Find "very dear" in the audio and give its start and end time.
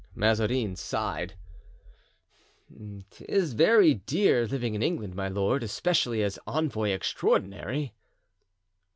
3.53-4.47